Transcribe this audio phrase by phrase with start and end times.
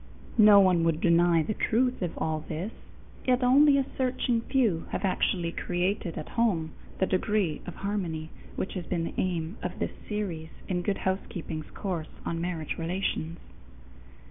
[0.39, 2.71] No one would deny the truth of all this,
[3.27, 8.73] yet only a searching few have actually created at home the degree of harmony which
[8.73, 13.37] has been the aim of this series in Good Housekeeping's course on marriage relations.